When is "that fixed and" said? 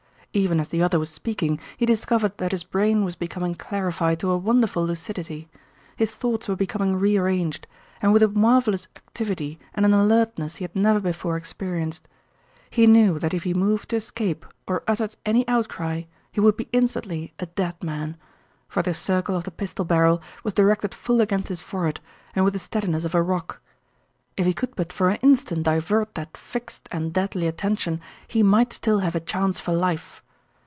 26.15-27.11